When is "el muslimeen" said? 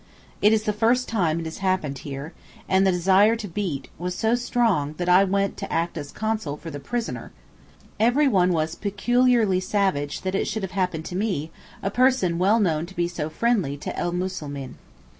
13.95-14.73